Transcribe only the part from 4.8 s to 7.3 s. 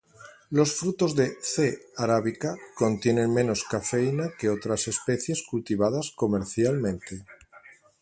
especies cultivadas comercialmente.